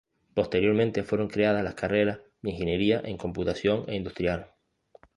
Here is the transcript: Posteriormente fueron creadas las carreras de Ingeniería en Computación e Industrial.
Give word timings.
Posteriormente 0.33 1.03
fueron 1.03 1.27
creadas 1.27 1.63
las 1.63 1.75
carreras 1.75 2.21
de 2.41 2.49
Ingeniería 2.49 3.03
en 3.05 3.17
Computación 3.17 3.85
e 3.87 3.95
Industrial. 3.97 4.47